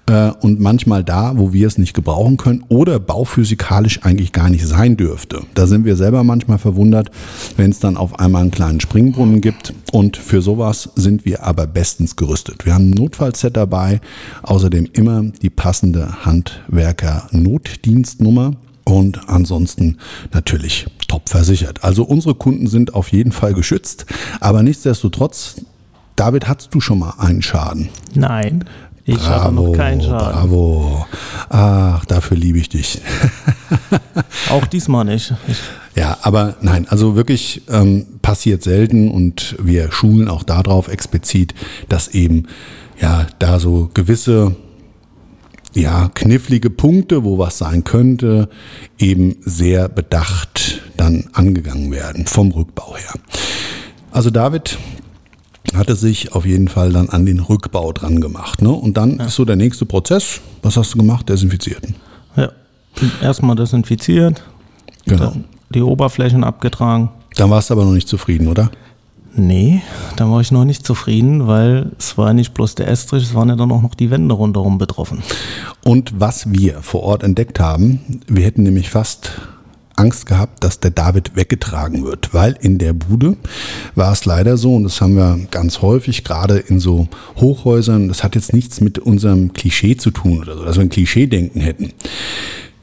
[0.08, 4.65] Äh, und manchmal da, wo wir es nicht gebrauchen können oder bauphysikalisch eigentlich gar nicht
[4.68, 5.41] sein dürfte.
[5.56, 7.12] Da sind wir selber manchmal verwundert,
[7.58, 9.74] wenn es dann auf einmal einen kleinen Springbrunnen gibt.
[9.91, 12.65] Und für sowas sind wir aber bestens gerüstet.
[12.65, 14.00] Wir haben ein Notfallset dabei,
[14.44, 18.54] außerdem immer die passende Handwerker-Notdienstnummer.
[18.88, 19.98] Und ansonsten
[20.32, 21.84] natürlich top versichert.
[21.84, 24.06] Also unsere Kunden sind auf jeden Fall geschützt.
[24.39, 25.56] Aber nichtsdestotrotz,
[26.15, 27.89] David, hattest du schon mal einen Schaden?
[28.13, 28.63] Nein,
[29.06, 30.18] ich habe noch keinen Schaden.
[30.18, 31.06] Bravo.
[31.50, 33.02] Ach, dafür liebe ich dich.
[34.50, 35.34] Auch diesmal nicht.
[35.48, 35.58] Ich,
[35.96, 41.54] Ja, aber nein, also wirklich ähm, passiert selten und wir schulen auch darauf explizit,
[41.88, 42.48] dass eben
[43.00, 44.56] ja da so gewisse
[45.76, 48.50] ja, knifflige Punkte, wo was sein könnte,
[48.98, 53.13] eben sehr bedacht dann angegangen werden vom Rückbau her.
[54.12, 54.78] Also David
[55.78, 58.62] hatte sich auf jeden Fall dann an den Rückbau dran gemacht.
[58.62, 58.70] Ne?
[58.70, 59.26] Und dann ja.
[59.26, 60.42] ist so der nächste Prozess.
[60.62, 61.30] Was hast du gemacht?
[61.30, 61.96] Desinfizierten.
[62.36, 62.52] Ja,
[63.22, 64.44] erstmal desinfiziert,
[65.06, 65.34] genau.
[65.70, 67.10] die Oberflächen abgetragen.
[67.36, 68.72] Dann warst du aber noch nicht zufrieden, oder?
[69.38, 69.82] Nee,
[70.16, 73.50] da war ich noch nicht zufrieden, weil es war nicht bloß der Estrich, es waren
[73.50, 75.24] ja dann auch noch die Wände rundherum betroffen.
[75.84, 79.32] Und was wir vor Ort entdeckt haben, wir hätten nämlich fast
[79.96, 83.38] Angst gehabt, dass der David weggetragen wird, weil in der Bude
[83.96, 88.24] war es leider so, und das haben wir ganz häufig, gerade in so Hochhäusern, das
[88.24, 91.94] hat jetzt nichts mit unserem Klischee zu tun oder so, dass wir ein Klischee-Denken hätten.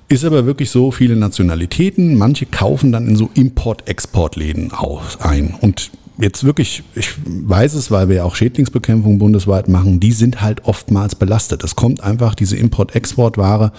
[0.09, 4.73] Ist aber wirklich so, viele Nationalitäten, manche kaufen dann in so Import-Export-Läden
[5.21, 5.55] ein.
[5.61, 5.91] Und
[6.23, 10.65] jetzt wirklich, ich weiß es, weil wir ja auch Schädlingsbekämpfung bundesweit machen, die sind halt
[10.65, 11.65] oftmals belastet.
[11.65, 13.73] Es kommt einfach diese Import-Export-Ware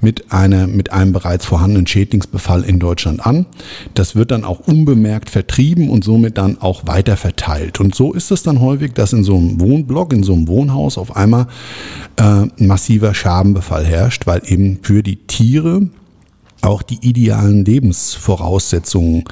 [0.00, 3.46] mit, einer, mit einem bereits vorhandenen Schädlingsbefall in Deutschland an.
[3.94, 7.78] Das wird dann auch unbemerkt vertrieben und somit dann auch weiter verteilt.
[7.78, 10.96] Und so ist es dann häufig, dass in so einem Wohnblock, in so einem Wohnhaus
[10.96, 11.46] auf einmal
[12.16, 15.88] äh, massiver Schabenbefall herrscht, weil eben für die Tiere
[16.62, 19.24] auch die idealen Lebensvoraussetzungen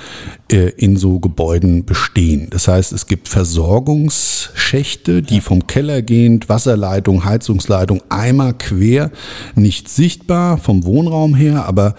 [0.51, 2.49] äh, in so Gebäuden bestehen.
[2.51, 9.13] Das heißt, es gibt Versorgungsschächte, die vom Keller gehend, Wasserleitung, Heizungsleitung, einmal quer,
[9.55, 11.95] nicht sichtbar vom Wohnraum her, aber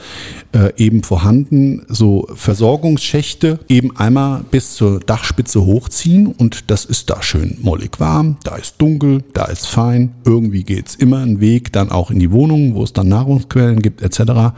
[0.53, 7.23] äh, eben vorhanden, so Versorgungsschächte eben einmal bis zur Dachspitze hochziehen und das ist da
[7.23, 11.89] schön mollig warm, da ist dunkel, da ist fein, irgendwie geht's immer einen Weg dann
[11.89, 14.53] auch in die Wohnungen, wo es dann Nahrungsquellen gibt etc.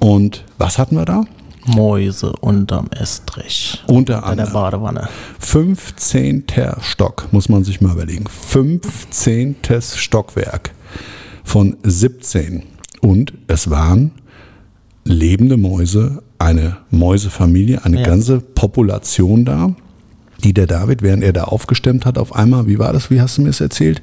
[0.00, 1.24] Und was hatten wir da?
[1.66, 3.82] Mäuse unterm Estrich.
[3.86, 4.52] Unter anderem.
[4.52, 5.08] der Badewanne.
[5.40, 6.44] 15.
[6.80, 8.26] Stock, muss man sich mal überlegen.
[8.28, 9.56] 15.
[9.80, 10.72] Stockwerk
[11.42, 12.62] von 17.
[13.00, 14.12] Und es waren
[15.04, 18.06] lebende Mäuse, eine Mäusefamilie, eine ja.
[18.06, 19.74] ganze Population da,
[20.44, 23.38] die der David, während er da aufgestemmt hat, auf einmal, wie war das, wie hast
[23.38, 24.02] du mir es erzählt?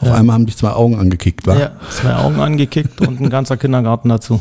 [0.00, 0.14] Auf ja.
[0.14, 1.58] einmal haben dich zwei Augen angekickt, war?
[1.58, 4.40] Ja, zwei Augen angekickt und ein ganzer Kindergarten dazu.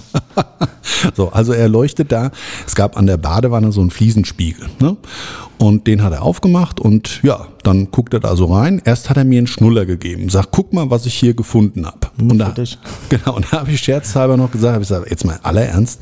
[1.15, 2.31] so, also er leuchtet da.
[2.65, 4.67] Es gab an der Badewanne so einen Fliesenspiegel.
[4.79, 4.97] Ne?
[5.63, 8.81] Und den hat er aufgemacht und ja, dann guckt er da so rein.
[8.83, 10.27] Erst hat er mir einen Schnuller gegeben.
[10.27, 11.99] Sagt, guck mal, was ich hier gefunden habe.
[12.19, 12.53] Und da,
[13.09, 16.01] genau, und da habe ich scherzhalber noch gesagt, habe ich gesagt, jetzt mal aller Ernst,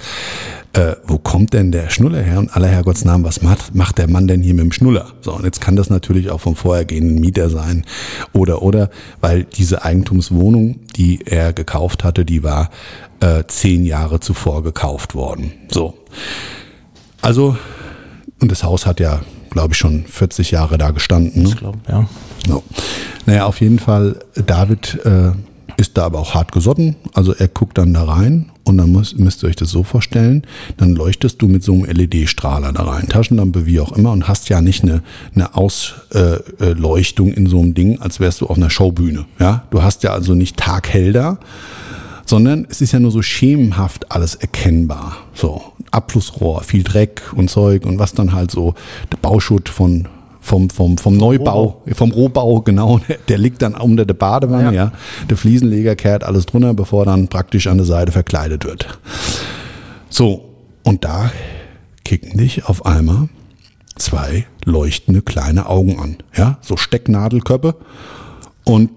[0.74, 2.40] äh, wo kommt denn der Schnuller her?
[2.40, 5.10] Und aller Herrgottsnamen, was macht, macht der Mann denn hier mit dem Schnuller?
[5.22, 7.86] So, und jetzt kann das natürlich auch vom vorhergehenden Mieter sein
[8.34, 12.72] oder, oder, weil diese Eigentumswohnung, die er gekauft hatte, die war
[13.20, 15.52] äh, zehn Jahre zuvor gekauft worden.
[15.70, 15.94] So.
[17.22, 17.56] Also,
[18.40, 19.22] und das Haus hat ja,
[19.52, 21.44] glaube ich, schon 40 Jahre da gestanden.
[21.44, 21.50] Ne?
[21.50, 22.08] Ich glaube, ja.
[22.48, 22.64] So.
[23.28, 25.32] Naja, auf jeden Fall, David äh,
[25.78, 26.96] ist da aber auch hart gesotten.
[27.14, 30.44] Also er guckt dann da rein und dann müsst, müsst ihr euch das so vorstellen,
[30.78, 34.50] dann leuchtest du mit so einem LED-Strahler da rein, Taschenlampe, wie auch immer, und hast
[34.50, 35.04] ja nicht eine,
[35.36, 39.26] eine Ausleuchtung äh, in so einem Ding, als wärst du auf einer Showbühne.
[39.40, 39.64] Ja?
[39.72, 41.40] Du hast ja also nicht taghell da,
[42.26, 45.18] sondern es ist ja nur so schemenhaft alles erkennbar.
[45.34, 48.74] So, Abflussrohr, viel Dreck und Zeug und was dann halt so
[49.12, 50.08] der Bauschutt von
[50.44, 51.94] vom, vom, vom Neubau, Rohbau.
[51.94, 54.86] vom Rohbau, genau, der liegt dann unter der Badewanne, ja.
[54.86, 54.92] ja.
[55.30, 59.00] Der Fliesenleger kehrt alles drunter, bevor dann praktisch an der Seite verkleidet wird.
[60.10, 60.50] So,
[60.84, 61.32] und da
[62.04, 63.30] kicken dich auf einmal
[63.98, 66.18] zwei leuchtende kleine Augen an.
[66.36, 67.76] Ja, so Stecknadelköpfe.
[68.64, 68.90] Und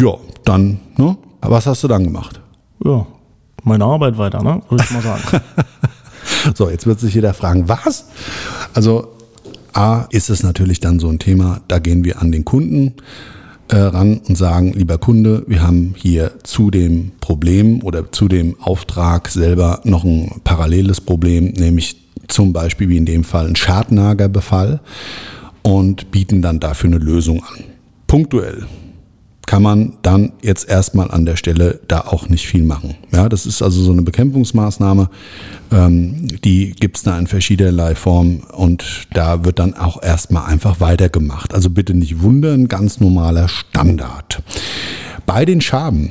[0.00, 1.16] ja, dann, ne?
[1.40, 2.40] Was hast du dann gemacht?
[2.84, 3.06] Ja,
[3.62, 4.62] meine Arbeit weiter, ne?
[4.68, 5.22] Würde ich mal sagen.
[6.54, 8.06] so, jetzt wird sich jeder fragen, was?
[8.74, 9.16] Also
[9.72, 12.94] A ist es natürlich dann so ein Thema, da gehen wir an den Kunden
[13.68, 18.56] äh, ran und sagen, lieber Kunde, wir haben hier zu dem Problem oder zu dem
[18.60, 21.96] Auftrag selber noch ein paralleles Problem, nämlich
[22.28, 24.80] zum Beispiel wie in dem Fall ein Schadnagerbefall
[25.62, 27.64] und bieten dann dafür eine Lösung an.
[28.06, 28.66] Punktuell
[29.46, 32.96] kann man dann jetzt erstmal an der Stelle da auch nicht viel machen.
[33.12, 35.08] Ja, das ist also so eine Bekämpfungsmaßnahme,
[35.72, 41.54] ähm, die gibt's da in verschiedenerlei Formen und da wird dann auch erstmal einfach weitergemacht.
[41.54, 44.42] Also bitte nicht wundern, ganz normaler Standard.
[45.26, 46.10] Bei den Schaben,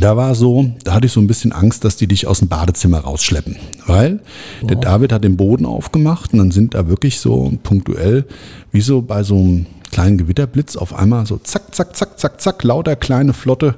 [0.00, 2.48] da war so, da hatte ich so ein bisschen Angst, dass die dich aus dem
[2.48, 3.56] Badezimmer rausschleppen.
[3.86, 4.20] Weil
[4.60, 4.68] wow.
[4.68, 8.24] der David hat den Boden aufgemacht und dann sind da wirklich so punktuell,
[8.72, 12.64] wie so bei so einem kleinen Gewitterblitz auf einmal so zack, zack, zack, zack, zack,
[12.64, 13.76] lauter kleine flotte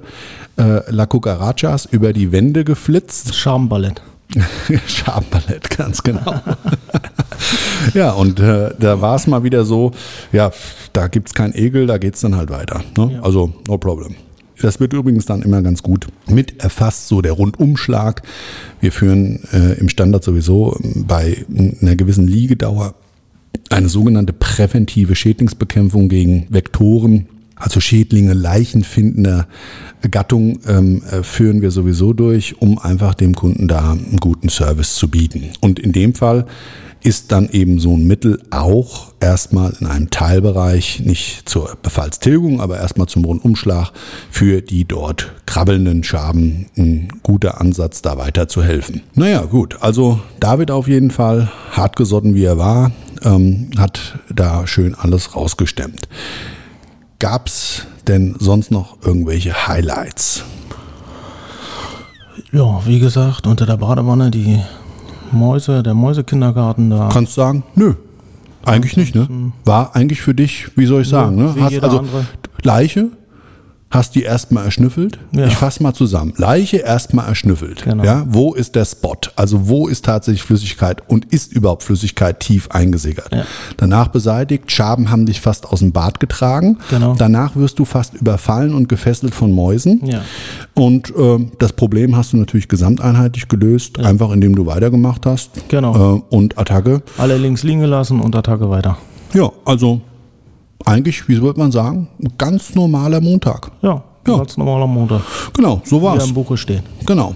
[0.57, 3.35] äh, La Cucarachas über die Wände geflitzt.
[3.35, 4.01] Schamballett.
[4.87, 6.41] Schamballett, ganz genau.
[7.95, 9.93] ja, und äh, da war es mal wieder so,
[10.33, 10.53] ja,
[10.95, 12.83] da gibt es keinen Egel, da geht es dann halt weiter.
[12.97, 13.13] Ne?
[13.13, 13.23] Ja.
[13.23, 14.17] Also, no problem.
[14.63, 18.23] Das wird übrigens dann immer ganz gut mit erfasst, so der Rundumschlag.
[18.81, 21.45] Wir führen äh, im Standard sowieso bei
[21.83, 22.95] einer gewissen Liegedauer
[23.71, 29.49] eine sogenannte präventive Schädlingsbekämpfung gegen Vektoren, also Schädlinge, leichenfindender
[30.11, 34.95] Gattung ähm, äh, führen wir sowieso durch, um einfach dem Kunden da einen guten Service
[34.95, 35.51] zu bieten.
[35.61, 36.47] Und in dem Fall
[37.03, 42.79] ist dann eben so ein Mittel auch erstmal in einem Teilbereich, nicht zur Befallstilgung, aber
[42.79, 43.93] erstmal zum Rundumschlag
[44.31, 49.03] für die dort krabbelnden Schaben ein guter Ansatz, da weiter zu helfen.
[49.15, 52.91] Naja, gut, also David auf jeden Fall, hartgesotten wie er war,
[53.25, 56.09] ähm, hat da schön alles rausgestemmt.
[57.19, 60.45] Gab's denn sonst noch irgendwelche Highlights?
[62.53, 64.61] Ja, wie gesagt, unter der Badewanne die
[65.33, 67.09] Mäuse, der Mäusekindergarten da.
[67.13, 67.65] Kannst du sagen?
[67.75, 67.95] Nö.
[68.65, 69.53] Eigentlich nicht, ne?
[69.65, 71.55] War eigentlich für dich, wie soll ich sagen, ne?
[71.61, 72.27] Hast also andere.
[72.63, 73.11] Leiche,
[73.91, 75.19] hast die erstmal erschnüffelt.
[75.33, 75.47] Ja.
[75.47, 76.35] Ich fasse mal zusammen.
[76.37, 77.85] Leiche erstmal erschnüffelt.
[77.85, 78.05] Genau.
[78.05, 79.17] Ja, wo ist der Spot?
[79.37, 83.33] Also wo ist tatsächlich Flüssigkeit und ist überhaupt Flüssigkeit tief eingesickert?
[83.33, 83.45] Ja.
[83.77, 86.79] Danach beseitigt, Schaben haben dich fast aus dem Bad getragen.
[86.91, 87.15] Genau.
[87.17, 90.01] Danach wirst du fast überfallen und gefesselt von Mäusen.
[90.05, 90.23] Ja.
[90.75, 95.51] Und ähm, das Problem hast du natürlich gesamteinheitlich gelöst, einfach indem du weitergemacht hast.
[95.69, 96.17] Genau.
[96.17, 97.03] Äh, und Attacke.
[97.19, 98.99] Alle links liegen gelassen und Attacke weiter.
[99.33, 100.01] Ja, also
[100.85, 103.71] eigentlich, wie sollte man sagen, ein ganz normaler Montag.
[103.83, 104.37] Ja, Ja.
[104.39, 105.23] ganz normaler Montag.
[105.55, 106.29] Genau, so Wie war's.
[106.29, 106.83] im Buche stehen.
[107.07, 107.35] Genau.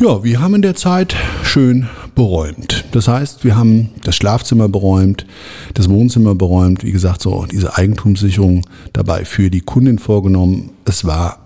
[0.00, 2.84] Ja, wir haben in der Zeit schön beräumt.
[2.92, 5.26] Das heißt, wir haben das Schlafzimmer beräumt,
[5.74, 10.70] das Wohnzimmer beräumt, wie gesagt, so diese Eigentumssicherung dabei für die Kundin vorgenommen.
[10.84, 11.38] Es war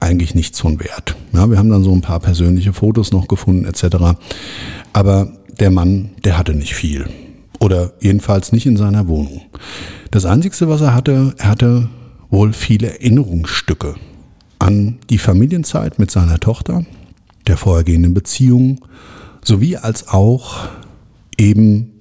[0.00, 1.14] eigentlich nichts von Wert.
[1.32, 3.96] Ja, wir haben dann so ein paar persönliche Fotos noch gefunden etc.
[4.92, 5.28] Aber
[5.60, 7.06] der Mann, der hatte nicht viel.
[7.60, 9.42] Oder jedenfalls nicht in seiner Wohnung.
[10.10, 11.88] Das Einzige, was er hatte, er hatte
[12.30, 13.94] wohl viele Erinnerungsstücke
[14.58, 16.84] an die Familienzeit mit seiner Tochter,
[17.46, 18.84] der vorhergehenden Beziehung,
[19.42, 20.68] sowie als auch
[21.38, 21.92] eben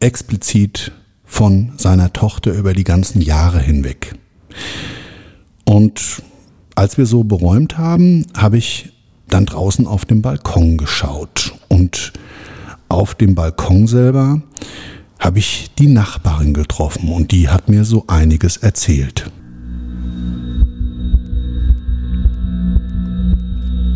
[0.00, 0.92] explizit
[1.24, 4.14] von seiner Tochter über die ganzen Jahre hinweg.
[5.64, 6.22] Und
[6.74, 8.92] als wir so beräumt haben, habe ich
[9.28, 11.54] dann draußen auf dem Balkon geschaut.
[11.68, 12.12] Und
[12.88, 14.42] auf dem Balkon selber
[15.18, 19.30] habe ich die Nachbarin getroffen und die hat mir so einiges erzählt.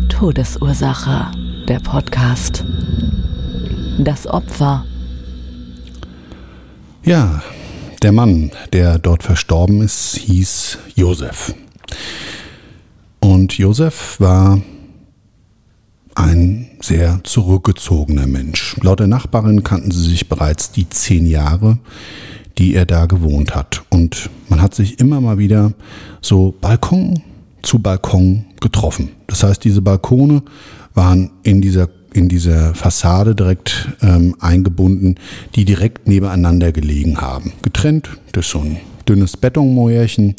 [0.09, 1.31] Todesursache,
[1.67, 2.63] der Podcast.
[3.99, 4.85] Das Opfer.
[7.03, 7.41] Ja,
[8.01, 11.53] der Mann, der dort verstorben ist, hieß Josef.
[13.19, 14.61] Und Josef war
[16.15, 18.75] ein sehr zurückgezogener Mensch.
[18.81, 21.77] Laut der Nachbarin kannten sie sich bereits die zehn Jahre,
[22.57, 23.83] die er da gewohnt hat.
[23.89, 25.73] Und man hat sich immer mal wieder
[26.21, 27.21] so Balkon
[27.61, 29.09] zu Balkon getroffen.
[29.27, 30.43] Das heißt, diese Balkone
[30.93, 35.15] waren in dieser, in dieser Fassade direkt ähm, eingebunden,
[35.55, 37.53] die direkt nebeneinander gelegen haben.
[37.61, 40.35] Getrennt durch so ein dünnes Betonmäuerchen.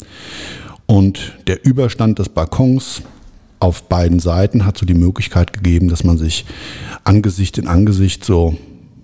[0.85, 3.01] Und der Überstand des Balkons
[3.63, 6.45] auf beiden Seiten hat so die Möglichkeit gegeben, dass man sich
[7.05, 8.57] Angesicht in Angesicht so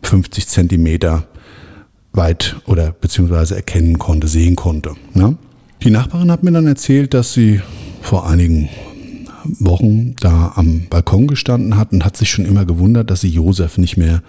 [0.04, 1.24] 50 Zentimeter
[2.12, 4.96] weit oder beziehungsweise erkennen konnte, sehen konnte.
[5.14, 5.38] Ne?
[5.82, 7.62] Die Nachbarin hat mir dann erzählt, dass sie
[8.02, 8.68] vor einigen
[9.60, 13.78] Wochen da am Balkon gestanden hat und hat sich schon immer gewundert, dass sie Josef
[13.78, 14.22] nicht mehr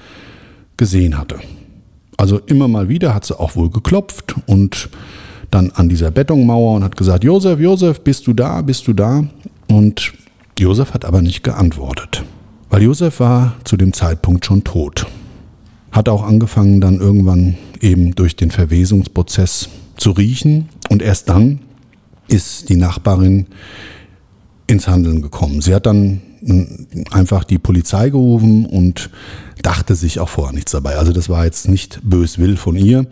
[0.77, 1.41] gesehen hatte.
[2.17, 4.91] Also immer mal wieder hat sie auch wohl geklopft und
[5.51, 9.25] dann an dieser Betonmauer und hat gesagt, Josef, Josef, bist du da, bist du da?
[9.71, 10.15] Und
[10.59, 12.25] Josef hat aber nicht geantwortet,
[12.71, 15.07] weil Josef war zu dem Zeitpunkt schon tot.
[15.93, 21.61] Hat auch angefangen dann irgendwann eben durch den Verwesungsprozess zu riechen und erst dann
[22.27, 23.47] ist die Nachbarin
[24.67, 25.63] ins Handeln gekommen.
[25.63, 26.21] Sie hat dann
[27.11, 29.11] einfach die Polizei gerufen und
[29.63, 30.97] dachte sich auch vorher nichts dabei.
[30.97, 33.07] Also das war jetzt nicht böswill von ihr,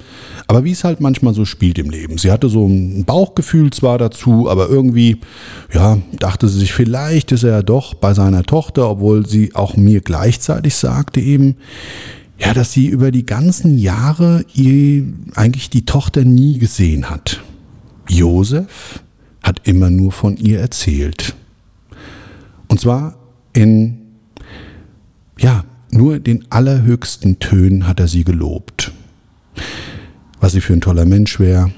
[0.47, 2.17] aber wie es halt manchmal so spielt im Leben.
[2.17, 5.21] Sie hatte so ein Bauchgefühl zwar dazu, aber irgendwie,
[5.73, 9.77] ja, dachte sie sich, vielleicht ist er ja doch bei seiner Tochter, obwohl sie auch
[9.77, 11.57] mir gleichzeitig sagte eben,
[12.39, 14.45] ja, dass sie über die ganzen Jahre
[15.35, 17.43] eigentlich die Tochter nie gesehen hat.
[18.09, 19.03] Josef
[19.43, 21.35] hat immer nur von ihr erzählt.
[22.69, 23.18] Und zwar
[23.59, 23.99] in,
[25.37, 28.93] ja, nur den allerhöchsten Tönen hat er sie gelobt.
[30.39, 31.73] Was sie für ein toller Mensch wäre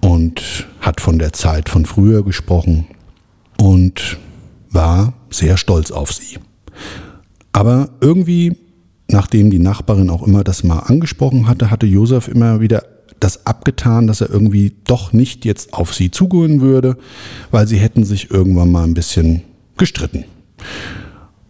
[0.00, 2.86] und hat von der Zeit von früher gesprochen
[3.58, 4.16] und
[4.70, 6.38] war sehr stolz auf sie.
[7.52, 8.56] Aber irgendwie,
[9.08, 12.82] nachdem die Nachbarin auch immer das mal angesprochen hatte, hatte Josef immer wieder
[13.18, 16.96] das abgetan, dass er irgendwie doch nicht jetzt auf sie zugehen würde,
[17.50, 19.42] weil sie hätten sich irgendwann mal ein bisschen
[19.76, 20.24] gestritten.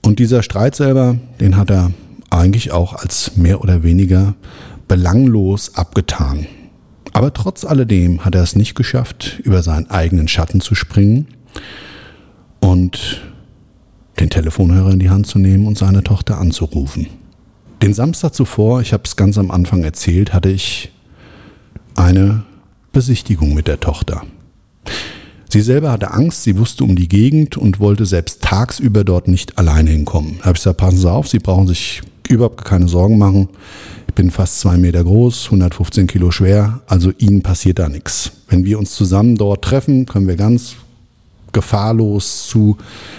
[0.03, 1.93] Und dieser Streit selber, den hat er
[2.31, 4.35] eigentlich auch als mehr oder weniger
[4.89, 6.47] belanglos abgetan.
[7.13, 11.27] Aber trotz alledem hat er es nicht geschafft, über seinen eigenen Schatten zu springen
[12.61, 13.21] und
[14.21, 17.07] den Telefonhörer in die Hand zu nehmen und seine Tochter anzurufen.
[17.83, 20.93] Den Samstag zuvor, ich habe es ganz am Anfang erzählt, hatte ich
[21.97, 22.43] eine
[22.93, 24.23] Besichtigung mit der Tochter.
[25.53, 29.59] Sie selber hatte Angst, sie wusste um die Gegend und wollte selbst tagsüber dort nicht
[29.59, 30.37] alleine hinkommen.
[30.39, 33.49] Da habe ich gesagt, passen Sie auf, Sie brauchen sich überhaupt keine Sorgen machen.
[34.07, 38.31] Ich bin fast zwei Meter groß, 115 Kilo schwer, also Ihnen passiert da nichts.
[38.49, 40.77] Wenn wir uns zusammen dort treffen, können wir ganz
[41.53, 42.77] gefahrlos zu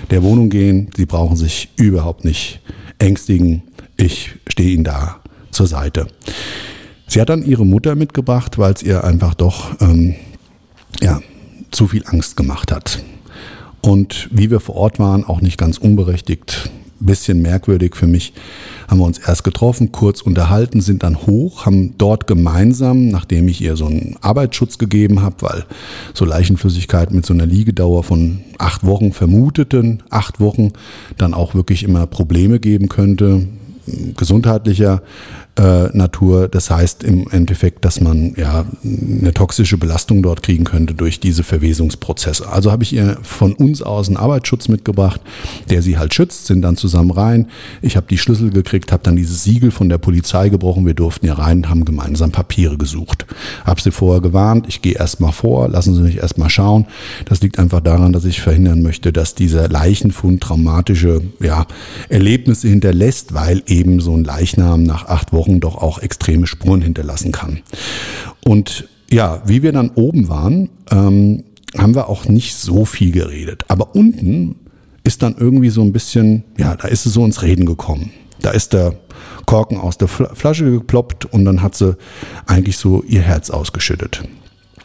[0.10, 0.90] der Wohnung gehen.
[0.96, 2.62] Sie brauchen sich überhaupt nicht
[2.98, 3.64] ängstigen.
[3.98, 5.18] Ich stehe Ihnen da
[5.52, 6.08] zur Seite.
[7.08, 10.16] Sie hat dann ihre Mutter mitgebracht, weil es ihr einfach doch ähm,
[11.02, 11.20] ja,
[11.72, 13.04] zu viel Angst gemacht hat.
[13.82, 16.70] Und wie wir vor Ort waren, auch nicht ganz unberechtigt,
[17.06, 18.34] bisschen merkwürdig für mich,
[18.88, 23.62] haben wir uns erst getroffen, kurz unterhalten, sind dann hoch, haben dort gemeinsam, nachdem ich
[23.62, 25.66] ihr so einen Arbeitsschutz gegeben habe, weil
[26.14, 30.74] so Leichenflüssigkeit mit so einer Liegedauer von acht Wochen vermuteten, acht Wochen
[31.18, 33.48] dann auch wirklich immer Probleme geben könnte,
[34.16, 35.02] gesundheitlicher
[35.58, 36.48] äh, Natur.
[36.48, 41.44] Das heißt im Endeffekt, dass man ja eine toxische Belastung dort kriegen könnte durch diese
[41.44, 42.48] Verwesungsprozesse.
[42.48, 45.22] Also habe ich ihr von uns aus einen Arbeitsschutz mitgebracht,
[45.70, 47.48] der sie halt schützt, sind dann zusammen rein.
[47.82, 50.86] Ich habe die Schlüssel gekriegt, habe dann dieses Siegel von der Polizei gebrochen.
[50.86, 53.26] Wir durften hier rein, haben gemeinsam Papiere gesucht.
[53.66, 56.86] Habe sie vorher gewarnt, ich gehe erstmal vor, lassen Sie mich erstmal schauen.
[57.26, 61.66] Das liegt einfach daran, dass ich verhindern möchte, dass dieser Leichenfund traumatische ja,
[62.10, 66.84] Erlebnisse hinterlässt, weil eben so ein Leichnam nach acht Wochen Wochen doch auch extreme Spuren
[66.84, 67.62] hinterlassen kann.
[68.46, 71.44] Und ja, wie wir dann oben waren, ähm,
[71.76, 73.66] haben wir auch nicht so viel geredet.
[73.68, 74.56] Aber unten
[75.04, 78.12] ist dann irgendwie so ein bisschen, ja, da ist es so ins Reden gekommen.
[78.42, 78.96] Da ist der
[79.48, 81.98] Korken aus der Flasche geploppt und dann hat sie
[82.46, 84.24] eigentlich so ihr Herz ausgeschüttet.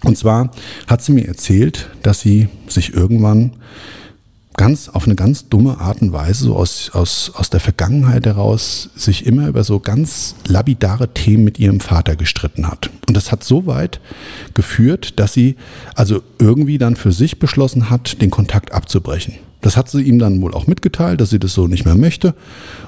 [0.05, 0.51] Und zwar
[0.87, 3.53] hat sie mir erzählt, dass sie sich irgendwann
[4.57, 8.91] ganz auf eine ganz dumme Art und Weise, so aus, aus, aus der Vergangenheit heraus,
[8.97, 12.91] sich immer über so ganz labidare Themen mit ihrem Vater gestritten hat.
[13.07, 14.01] Und das hat so weit
[14.55, 15.57] geführt, dass sie
[15.95, 19.35] also irgendwie dann für sich beschlossen hat, den Kontakt abzubrechen.
[19.61, 22.35] Das hat sie ihm dann wohl auch mitgeteilt, dass sie das so nicht mehr möchte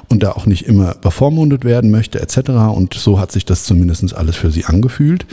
[0.08, 2.50] und da auch nicht immer bevormundet werden möchte etc.
[2.72, 5.26] Und so hat sich das zumindest alles für sie angefühlt.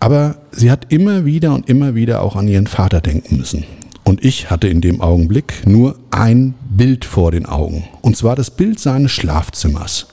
[0.00, 3.64] Aber sie hat immer wieder und immer wieder auch an ihren Vater denken müssen.
[4.04, 7.84] Und ich hatte in dem Augenblick nur ein Bild vor den Augen.
[8.02, 10.08] Und zwar das Bild seines Schlafzimmers.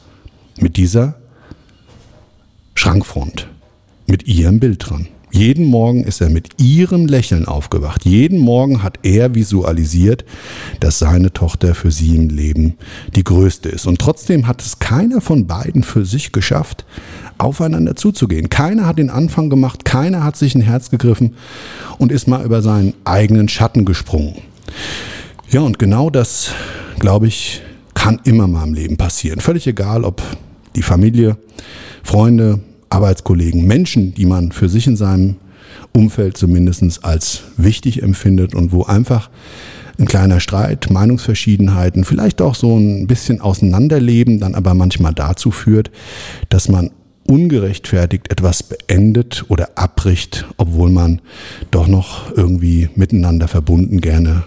[0.58, 1.16] Mit dieser
[2.74, 3.48] Schrankfront.
[4.08, 5.08] Mit ihrem Bild dran.
[5.32, 8.06] Jeden Morgen ist er mit ihrem Lächeln aufgewacht.
[8.06, 10.26] Jeden Morgen hat er visualisiert,
[10.82, 12.76] dass seine Tochter für sie im Leben
[13.16, 13.88] die größte ist.
[13.88, 16.86] Und trotzdem hat es keiner von beiden für sich geschafft,
[17.38, 18.50] aufeinander zuzugehen.
[18.50, 21.36] Keiner hat den Anfang gemacht, keiner hat sich ein Herz gegriffen
[21.98, 24.36] und ist mal über seinen eigenen Schatten gesprungen.
[25.50, 26.52] Ja, und genau das,
[27.00, 27.62] glaube ich,
[27.94, 29.40] kann immer mal im Leben passieren.
[29.40, 30.22] Völlig egal, ob
[30.76, 31.38] die Familie,
[32.04, 32.60] Freunde,
[32.92, 35.38] Arbeitskollegen, Menschen, die man für sich in seinem
[35.94, 39.30] Umfeld zumindest als wichtig empfindet und wo einfach
[40.00, 45.92] ein kleiner Streit, Meinungsverschiedenheiten, vielleicht auch so ein bisschen Auseinanderleben dann aber manchmal dazu führt,
[46.50, 46.92] dass man
[47.28, 51.22] ungerechtfertigt etwas beendet oder abbricht, obwohl man
[51.70, 54.44] doch noch irgendwie miteinander verbunden gerne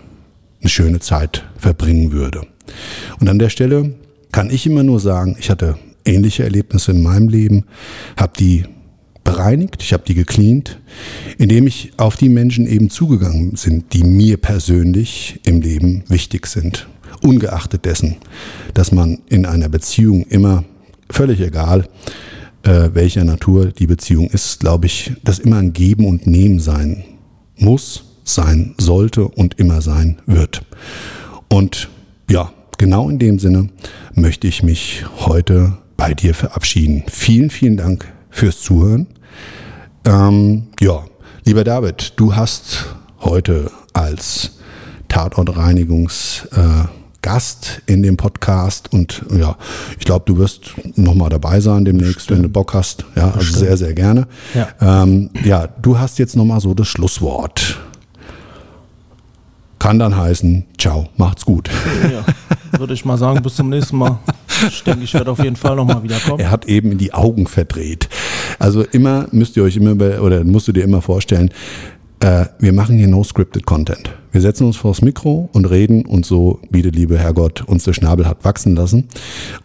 [0.61, 2.43] eine schöne Zeit verbringen würde.
[3.21, 3.95] Und an der Stelle
[4.33, 7.65] kann ich immer nur sagen, ich hatte ähnliche Erlebnisse in meinem Leben,
[8.17, 8.65] habe die
[9.25, 10.79] bereinigt, ich habe die gecleant,
[11.39, 16.87] indem ich auf die Menschen eben zugegangen sind, die mir persönlich im Leben wichtig sind.
[17.23, 18.17] Ungeachtet dessen,
[18.75, 20.65] dass man in einer Beziehung immer,
[21.09, 21.89] völlig egal,
[22.65, 27.05] äh, welcher Natur die Beziehung ist, glaube ich, dass immer ein Geben und Nehmen sein
[27.57, 30.63] muss, sein sollte und immer sein wird.
[31.49, 31.89] Und
[32.31, 33.69] ja, genau in dem Sinne
[34.15, 37.05] möchte ich mich heute bei dir verabschieden.
[37.09, 39.07] Vielen, vielen Dank fürs Zuhören.
[40.05, 41.05] Ähm, ja,
[41.45, 42.87] lieber David, du hast
[43.21, 44.59] heute als
[45.09, 49.57] Tatortreinigungsgast äh, in dem Podcast und ja,
[49.99, 52.39] ich glaube, du wirst nochmal dabei sein demnächst, Bestimmt.
[52.39, 53.05] wenn du Bock hast.
[53.17, 53.59] Ja, also Bestimmt.
[53.61, 54.27] sehr, sehr gerne.
[54.55, 55.03] Ja.
[55.03, 57.79] Ähm, ja, du hast jetzt nochmal so das Schlusswort.
[59.79, 61.69] Kann dann heißen, ciao, macht's gut.
[62.11, 62.25] Ja,
[62.79, 64.19] würde ich mal sagen, bis zum nächsten Mal.
[64.69, 66.41] Ich denke, ich werde auf jeden Fall nochmal wiederkommen.
[66.41, 68.09] Er hat eben in die Augen verdreht.
[68.59, 71.51] Also immer müsst ihr euch immer oder musst du dir immer vorstellen,
[72.21, 74.11] äh, wir machen hier no scripted Content.
[74.33, 77.93] Wir setzen uns vors Mikro und reden und so, wie der liebe Herrgott uns der
[77.93, 79.09] Schnabel hat wachsen lassen.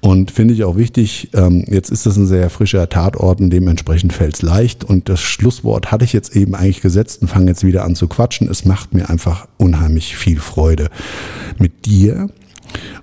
[0.01, 4.13] Und finde ich auch wichtig, ähm, jetzt ist das ein sehr frischer Tatort und dementsprechend
[4.13, 4.83] fällt es leicht.
[4.83, 8.07] Und das Schlusswort hatte ich jetzt eben eigentlich gesetzt und fange jetzt wieder an zu
[8.07, 8.49] quatschen.
[8.49, 10.89] Es macht mir einfach unheimlich viel Freude
[11.57, 12.29] mit dir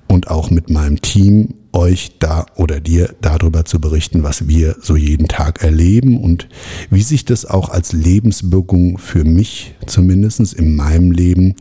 [0.09, 4.97] und auch mit meinem Team euch da oder dir darüber zu berichten, was wir so
[4.97, 6.49] jeden Tag erleben und
[6.91, 11.55] wie sich das auch als Lebenswirkung für mich zumindest in meinem Leben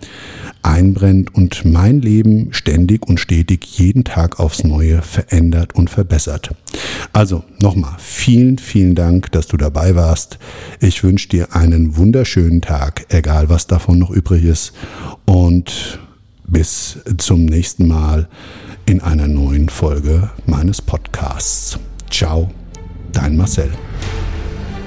[0.64, 6.51] einbrennt und mein Leben ständig und stetig jeden Tag aufs Neue verändert und verbessert.
[7.14, 10.39] Also nochmal vielen, vielen Dank, dass du dabei warst.
[10.80, 14.74] Ich wünsche dir einen wunderschönen Tag, egal was davon noch übrig ist
[15.26, 15.99] und
[16.48, 18.28] bis zum nächsten Mal
[18.86, 21.80] in einer neuen Folge meines Podcasts.
[22.10, 22.50] Ciao,
[23.12, 23.72] dein Marcel.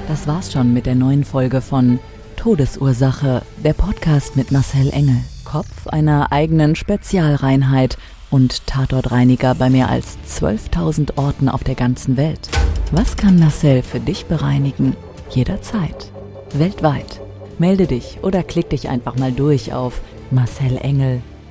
[0.07, 1.99] Das war's schon mit der neuen Folge von
[2.35, 7.97] Todesursache, der Podcast mit Marcel Engel, Kopf einer eigenen Spezialreinheit
[8.31, 12.49] und Tatortreiniger bei mehr als 12.000 Orten auf der ganzen Welt.
[12.91, 14.95] Was kann Marcel für dich bereinigen?
[15.29, 16.11] Jederzeit.
[16.53, 17.21] Weltweit.
[17.59, 20.01] Melde dich oder klick dich einfach mal durch auf